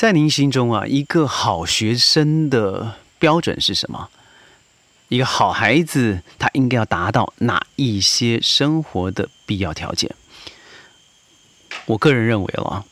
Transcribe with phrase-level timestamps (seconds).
[0.00, 4.08] 在您心中啊，一个好学生的标准是什么？
[5.08, 10.10] 一个好孩子，他应该要达到哪一些生活的必要条件？
[11.84, 12.86] 我个人认为了，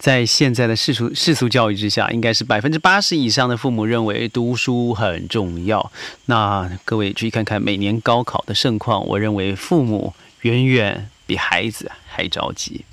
[0.00, 5.92] 在现在的世俗世俗教育之下，应该是百分之八十以上的父母认为读书很重要。
[6.24, 12.84] 那各位注意看看每年高考的盛况，我认为父母远远比孩子还着急。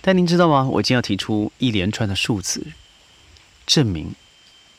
[0.00, 0.68] 但您知道吗？
[0.70, 2.64] 我今天要提出一连串的数字，
[3.66, 4.14] 证明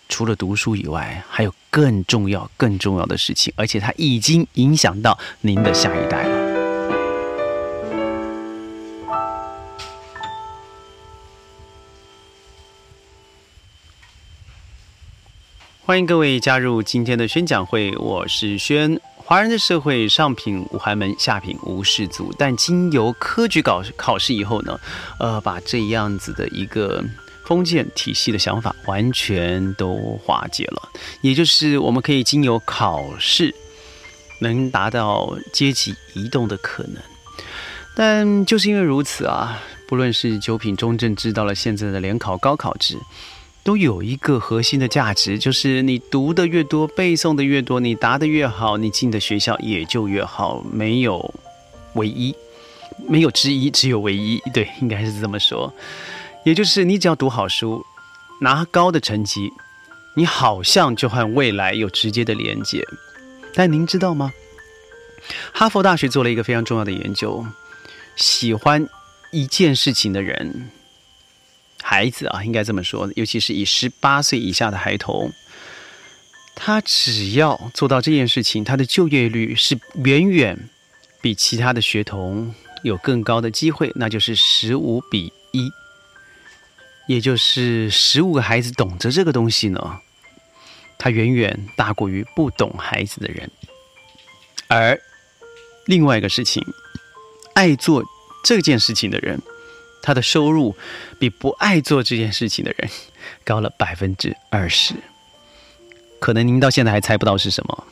[0.10, 6.44] 除了读书以外，还有更重要、更重要的事情，而且它已经影响到您的下一代了。
[15.86, 19.00] 欢迎各位加入今天的宣讲会，我是轩。
[19.18, 22.34] 华人的社会上品无寒门，下品无士族。
[22.38, 24.80] 但经由科举考考试以后呢，
[25.20, 27.04] 呃，把这样子的一个
[27.46, 30.90] 封建体系的想法完全都化解了。
[31.22, 33.54] 也就是我们可以经由考试，
[34.40, 36.96] 能达到阶级移动的可能。
[37.96, 42.98] 但就是因为如此啊，不论是九品中正制到了现在的联考高考制。
[43.66, 50.62] 都有一个核心的价值，就是你读的越多，背诵的越多，你答的越好，你进的学校也就越好。
[50.70, 51.34] 没有
[51.94, 52.36] 唯一，
[53.08, 54.38] 没有之一，只有唯一。
[54.54, 55.74] 对，应该是这么说。
[56.46, 57.86] 也就是你只要读好书，
[58.42, 59.52] 拿高的成绩，
[60.16, 62.86] 你好像就和未来有直接的连接。
[63.54, 64.34] 但您知道吗？
[65.54, 67.46] 哈佛大学做了一个非常重要的研究，
[68.16, 68.88] 喜欢
[69.32, 70.70] 一件事情的人。
[71.82, 75.32] 孩子啊，应该这么说，尤其是以十八岁以下的孩童，
[76.56, 80.70] 他只要做到这件事情，他的就业率是远远
[81.22, 85.70] 比其他的学童有更高的机会，那就是十五比一，
[87.08, 90.00] 也就是十五个孩子懂得这个东西呢，
[90.98, 93.50] 他远远大过于不懂孩子的人。
[94.68, 95.00] 而
[95.86, 96.64] 另外一个事情，
[97.54, 98.04] 爱做
[98.44, 99.42] 这件事情的人。
[100.06, 100.76] 他的收入
[101.18, 102.90] 比不爱做这件事情的人
[103.46, 104.94] 高了百分之二十，
[106.20, 107.88] 可能您到现在还猜不到是什么？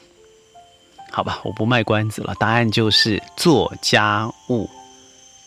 [1.09, 4.69] 好吧，我不卖关子了，答案就是做家务、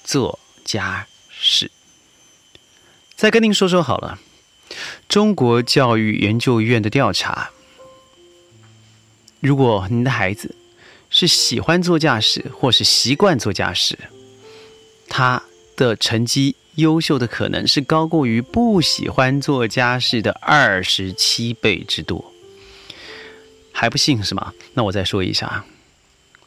[0.05, 1.71] 做家事。
[3.17, 4.19] 再跟您说说好了，
[5.09, 7.51] 中国教育研究院的调查，
[9.41, 10.55] 如果您的孩子
[11.11, 13.99] 是喜欢做家事或是习惯做家事，
[15.09, 15.43] 他。
[15.77, 22.33] 的成绩优秀的可能是高过于不喜欢做家事的二十七倍之多，
[23.73, 24.53] 还不信是吗？
[24.75, 25.67] 那我再说一下啊，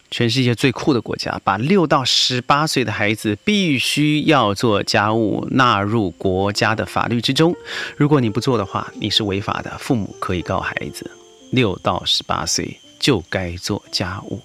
[0.09, 7.56] 全世界最酷的国家把六到十八岁的孩子必须要做家务纳入国家的法律之中，
[7.97, 11.12] 如果你不做的话，你是违法的，父母可以告孩子。
[11.51, 14.41] 六到十八岁就该做家务。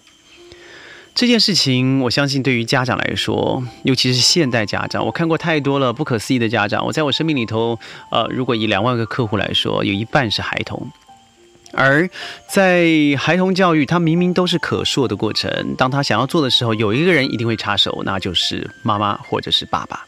[1.14, 6.86] 这件事情，我相信对于家长来说，尤其是现代家长，我看过太多了不可思议的家长。
[6.86, 7.78] 我在我生命里头，
[8.10, 10.90] 呃，如果以两万个客户来说，有一半是孩童。
[11.72, 12.08] 而
[12.48, 12.86] 在
[13.18, 15.74] 孩童教育，他明明都是可塑的过程。
[15.76, 20.06] 当他想要做的时候，有一个人一定会插手，那就是妈妈或者是爸爸。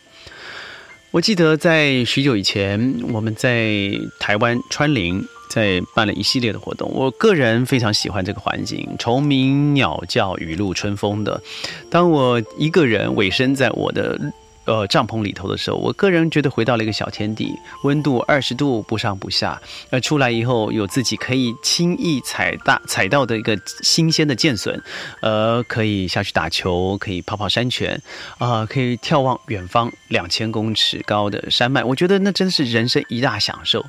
[1.10, 5.24] 我记得在许久以前，我们在台湾川林。
[5.47, 11.41] 在办了一系列的活动，我个人非常喜欢这个环境，虫鸣鸟叫，雨露春风的。
[11.88, 14.19] 当我一个人尾身在我的
[14.64, 19.60] 呃帐篷里头的时候，我个人觉得回到了一个小天地，温度二十度不上不下。
[19.91, 24.82] 呃，出来以后有自己可以轻易踩大踩到的一个新鲜的剑笋，
[25.20, 28.00] 呃，可以下去打球，可以泡泡山泉，
[28.38, 31.84] 啊，可以眺望远方两千公尺高的山脉。
[31.84, 33.84] 我觉得那真是人生一大享受。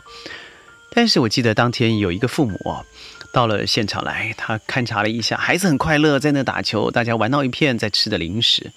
[0.92, 2.86] 但是我记得当天有一个父母哦，
[3.34, 8.72] 到了现场来，他勘察了一下，孩子很快乐，在那打球，大家玩到一片，在吃的零食。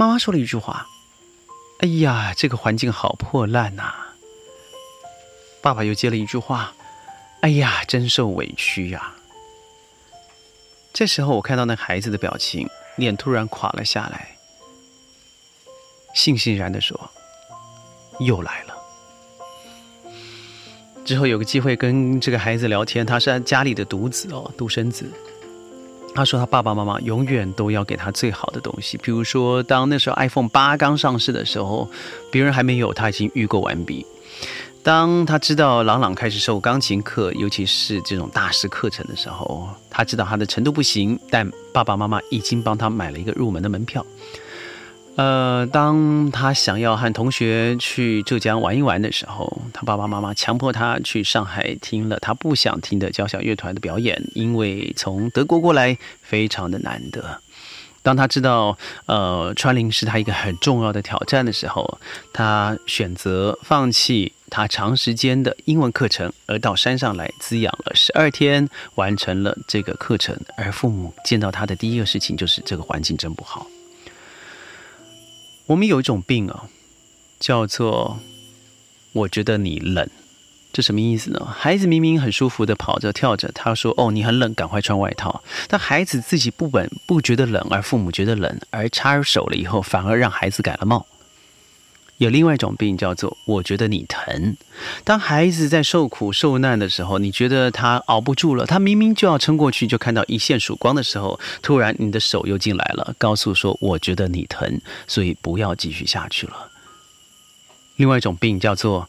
[0.00, 0.86] 妈妈说了一句话
[1.80, 3.92] ：“哎呀，这个环境好破烂呐。”
[5.60, 6.72] 爸爸又接了一句话
[7.42, 9.12] ：“哎呀，真受委屈呀。”
[10.94, 12.66] 这时候我看到那孩子的表情，
[12.96, 14.38] 脸突然垮了下来，
[16.16, 16.98] 悻悻然的说
[18.20, 18.74] ：“又来了。”
[21.04, 25.04] 之后有个机会跟这个孩子聊天，他是家里的独子哦，独生子。
[26.14, 31.88] 他说他爸爸妈妈永远都要给他最好的东西，比如说当那时候 iPhone 八刚上市的时候，
[32.30, 34.04] 别人还没有，他已经预购完毕。
[34.82, 44.04] 当他知道朗朗开始授钢琴课，尤其是这种大师课程的时候，他知道他的程度不行，但爸爸妈妈已经帮他买了一个入门的门票。
[45.16, 57.40] 呃，当他想要和同学去浙江玩一玩的时候，他爸爸妈妈强迫他去上海听了他不想听的交响乐团的表演，因为从德国过来非常的难得。
[58.02, 62.00] 当他知道，呃，川林是他一个很重要的挑战的时候，
[62.32, 70.34] 他选择放弃他长时间的英文课程，而到山上来滋养了十二天，完成了这个课程。
[70.56, 73.66] 而父母见到他的第一个事情就是这个环境真不好。
[75.70, 76.64] 我们有一种病啊，
[77.38, 78.18] 叫做
[79.12, 80.08] 我觉得你冷。
[80.72, 81.46] 这什么意思呢？
[81.56, 91.06] 孩子明明很舒服的跑着跳着，他说：“哦，你很冷，赶快穿外套。”但孩子自己不稳不觉得冷，而父母觉得冷，而插手了以后，反而让孩子感了冒。
[92.20, 94.56] 有另外一种病叫做“我觉得你疼”。
[95.04, 106.70] 当孩子在受苦受难的时候，你觉得他熬不住了，他明明就要撑过去，就看到一线曙光的时候，突然你的手又进来了，告诉说：“我觉得你疼，所以不要继续下去了。”
[107.96, 109.08] 另外一种病叫做。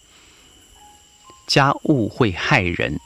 [1.48, 2.98] 家务会害人。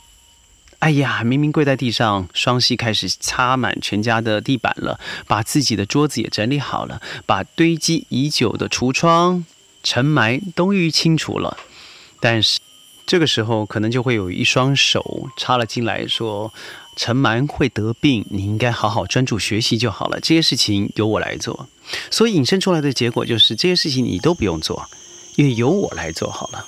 [0.78, 9.46] 哎呀，明明跪在地上，双膝开始擦满全家的地板了，把自己的桌子也整理好了，把堆积已久的橱窗
[9.86, 11.58] 尘霾都予清除了。
[12.20, 12.60] 但是
[13.06, 16.52] 这个时候，可能就会有一双手插了进来，说
[16.98, 20.20] ：“尘螨会得病，你应该好好专注学习就好了。
[20.20, 21.70] 这些事情由我来做。”
[22.10, 24.90] 所以引申出来的结果就是，这些事情你都不用做，
[25.36, 26.66] 因为由我来做好了。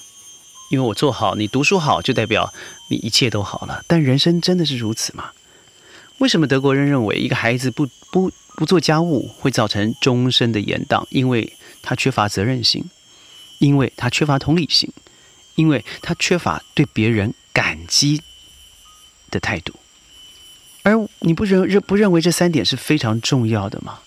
[0.70, 2.54] 因为我做好，你读书好，就代表
[2.90, 3.84] 你一切都好了。
[3.88, 5.32] 但人生真的是如此吗？
[6.20, 11.06] 为什么德国人认为一个孩子不不不做家务会造成终身的延宕？
[11.10, 12.84] 因为他缺乏责任心，
[13.60, 14.92] 因为他缺乏同理心，
[15.56, 18.22] 因为他缺乏对别人感激
[19.32, 19.74] 的态度。
[20.84, 24.00] 而你不认认不认为这三点是非常重要的吗？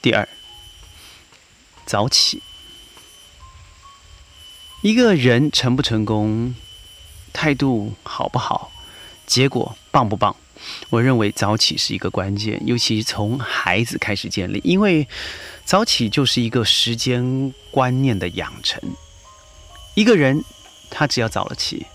[0.00, 0.28] 第二，
[1.84, 2.42] 早起。
[4.82, 6.54] 一个人成不成功，
[7.32, 8.72] 态度好不好，
[9.26, 10.34] 结果棒不棒？
[10.88, 15.06] 我认为早起是一个关键，尤其从孩子开始建立，因为
[15.64, 18.80] 早起就是一个时间观念的养成。
[19.94, 20.44] 一个人
[20.90, 21.86] 他只要早了起，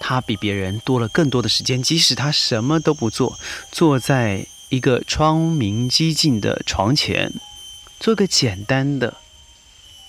[0.00, 3.38] 他比别人多了更多的时间，即使他什么都不做，
[3.72, 7.32] 坐在一个窗明几净的床前，
[8.00, 9.16] 做个简单的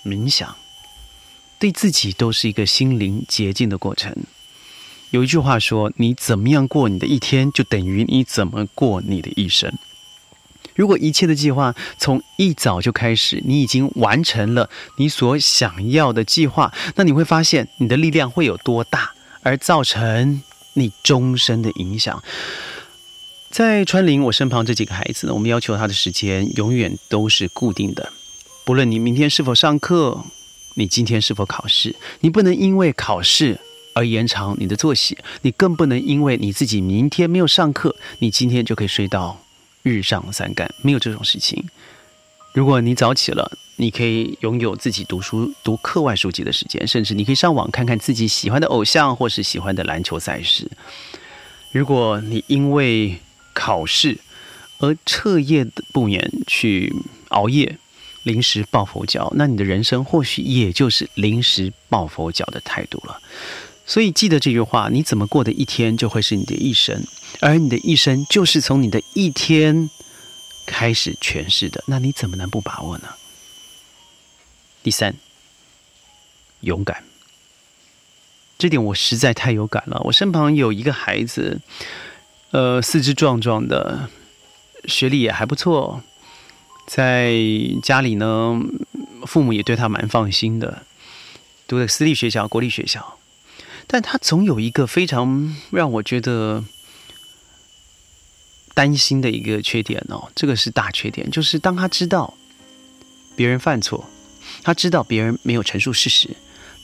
[0.04, 0.56] 冥想。
[1.58, 4.14] 对自己都是一个心灵洁净的过程。
[5.16, 9.72] 有一句话说：“你怎么样过你的一天，就等于你怎么过你的一生。”
[10.76, 20.42] 如果一切的计划从一早就开始，你已经完成了你所想要的计划，那你会发现你的力量会有多大，而造成
[20.74, 22.22] 你终身的影响。
[23.50, 28.12] 在川林我身旁这几个孩子呢，我们要求他的时间永远都是固定的，
[28.66, 30.26] 不论你明天是否上课。
[30.78, 31.96] 你今天是否考试？
[32.20, 33.62] 你不能因为考试
[33.96, 39.42] 而延长你的作息，你更不能因为你自己明天没有上课，你今天就可以睡到
[39.84, 40.70] 日上三竿。
[40.82, 41.64] 没有这种事情。
[42.54, 50.70] 如果你早起了，你可以拥有自己读书、读课外书籍的时间，甚至你可以上网看看自己喜欢的偶像或是喜欢的篮球赛事。
[51.72, 53.18] 如果你因为
[53.54, 54.18] 考试
[54.80, 56.94] 而彻夜不眠去
[57.30, 57.78] 熬夜，
[58.24, 63.22] 临时抱佛脚，那你的人生或许也就是临时抱佛脚的态度了。
[63.86, 67.02] 所以记得这句话：你怎么过的一天，就会是你的一生；
[67.40, 69.90] 而你的一生，就是从你的一天
[70.66, 71.84] 开始诠释的。
[71.88, 73.10] 那你怎么能不把握呢？
[74.82, 75.16] 第三，
[76.62, 77.04] 勇敢。
[78.58, 80.02] 这点我实在太有感了。
[80.06, 81.60] 我身旁有一个孩子，
[82.52, 84.10] 呃，四肢壮壮的，
[84.86, 86.02] 学历也还不错。
[86.88, 87.36] 在
[87.84, 88.60] 家里呢，
[89.28, 90.84] 父母也对他蛮放心的，
[91.68, 93.18] 读的私立学校、国立学校，
[93.88, 96.64] 但他总有一个非常让我觉得
[98.74, 102.34] 担心的一个缺点哦，这个是大缺点，就是当他知道
[103.36, 104.06] 别人犯错，
[104.64, 106.30] 他知道别人没有陈述事实。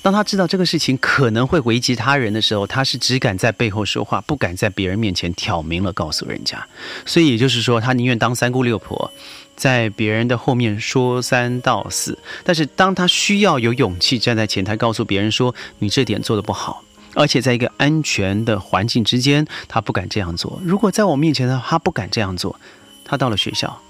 [0.04, 6.68] 当他知道这个事情可能会危及他人的时候，他是只敢在背后说话，不敢在别人面前挑明了告诉人家。
[7.06, 9.12] 所以也就是说，他宁愿当三姑六婆，
[9.56, 12.18] 在别人的后面说三道四。
[12.44, 20.62] 但是当他需要有勇气站在前台告诉别人说你这点做的不好，而且在一个安全的环境之间，他不敢这样做。
[20.64, 22.60] 如果在我面前呢，他不敢这样做，
[23.04, 23.82] 他到了学校，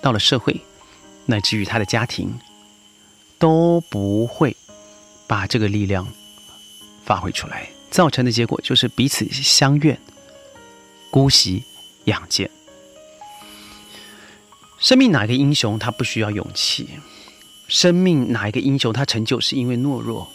[0.00, 0.60] 到了社会，
[1.26, 2.32] 乃至于他的家庭，
[3.38, 4.56] 都不会。
[5.28, 6.08] 把这个力量
[7.04, 10.00] 发挥出来，造成的结果就是彼此相怨，
[11.10, 11.64] 姑息
[12.04, 12.50] 养贱。
[14.78, 16.88] 生命哪一个英雄他不需要勇气？
[17.68, 20.32] 生命哪一个英雄他成就是因为懦弱？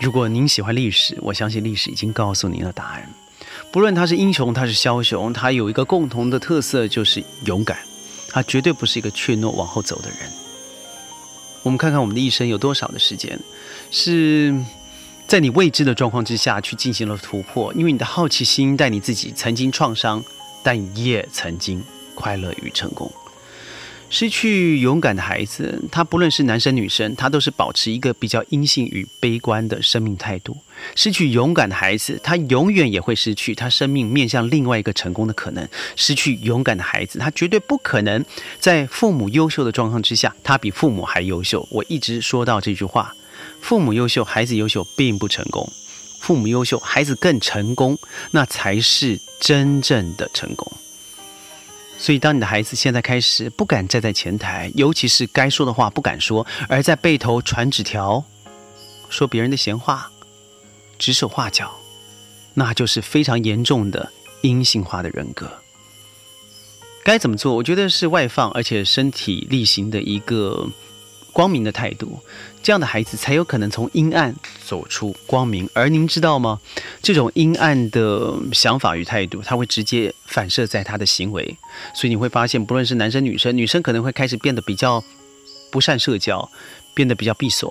[0.00, 3.08] 如果您喜欢历史，我相信历史已经告诉您的答案。
[3.72, 7.78] 不论他是英雄，他是枭雄，他有一个共同的特色，就是勇敢。
[8.28, 10.18] 他绝对不是一个怯懦往后走的人。
[11.64, 13.38] 我们看看我们的一生有多少的时间，
[13.90, 14.54] 是
[15.26, 20.22] 在你未知的状况之下去进行了突破，因为你的好奇心带你自己曾经创伤，
[20.62, 21.82] 但也曾经
[22.14, 23.10] 快乐与成功。
[24.10, 30.56] 失去勇敢的孩子，他不论是男生女生，他都是保持一个比较阴性与悲观的生命态度。
[30.94, 35.68] 失去勇敢的孩子，他永远也会失去他生命面向另外一个成功的可能。
[35.94, 38.24] 失去勇敢的孩子，他绝对不可能
[38.58, 41.68] 在父母优秀的状况之下，他比父母还优秀。
[41.70, 43.14] 我一直说到这句话：
[43.60, 45.68] 父母优秀，孩子优秀，并不成功；
[46.20, 47.98] 父母优秀，孩子更成功，
[48.30, 50.72] 那才是真正的成功。
[51.98, 58.24] 所以，当你的孩子现在开始不敢站在前台，尤其是该说的话不敢说，而在背头传纸条，
[59.10, 60.08] 说别人的闲话，
[60.96, 61.74] 指手画脚，
[62.54, 64.12] 那就是非常严重的
[64.42, 65.50] 阴性化的人格。
[67.04, 67.54] 该怎么做？
[67.56, 70.68] 我觉得是外放而且身体力行的一个。
[71.38, 72.18] 光明的态度，
[72.64, 74.34] 这样的孩子才有可能从阴暗
[74.66, 75.70] 走出光明。
[75.72, 76.58] 而您知道吗？
[77.00, 81.56] 这种阴暗的想法与态度，他会直接反射在他的行为。
[81.94, 85.00] 所以你会发现，不论是男生女生，女生可能会开始变得比较
[85.70, 86.50] 不善社交，
[86.92, 87.70] 变得比较闭锁；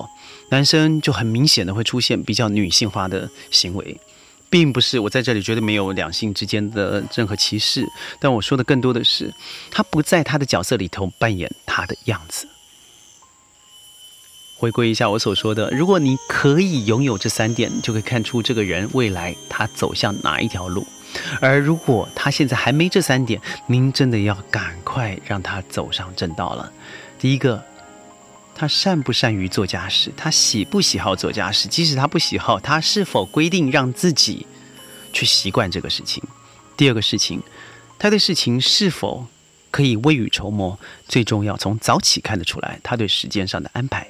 [0.50, 4.00] 男生就很明显的会出现比较女性化的行为，
[4.50, 7.86] 并不是我在这里绝对没有两性之间的任何歧视，
[8.22, 9.34] 但我说的更多的是，
[9.70, 12.48] 他不在他的角色里头扮演他的样子。
[14.58, 20.86] 回归一下我所说的，如果你可以拥有这三点，就可以看出这个人未来他走向哪一条路。
[21.40, 26.72] 而如果他现在还没这三点，您真的要赶快让他走上正道了。
[27.20, 27.64] 第一个，
[28.56, 34.48] 他善不善于做家事，他喜不喜好做家事，即使他不喜好，他是否规定让自己
[35.14, 36.24] 去习惯这个事情。
[36.76, 37.42] 第二个事情，
[38.00, 39.28] 他对事情是否
[39.70, 44.08] 可以未雨绸缪，最重要从早起看得出来他对时间上的安排。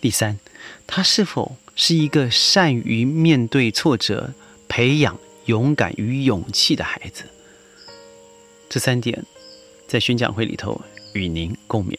[0.00, 0.38] 第三，
[0.86, 4.32] 他是否是一个善于面对挫折、
[4.68, 7.24] 培养勇敢与勇气的孩子？
[8.68, 9.24] 这三点
[9.86, 10.80] 在宣讲会里头
[11.12, 11.96] 与您共勉。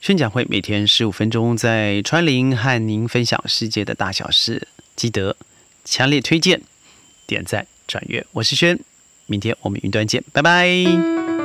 [0.00, 5.36] 宣讲会每天十五分钟，在川林和您分享世界的大小事，记得
[5.84, 6.62] 强烈推荐、
[7.26, 8.24] 点赞、转阅。
[8.32, 8.78] 我是轩，
[9.26, 11.35] 明天我们云端见，拜拜。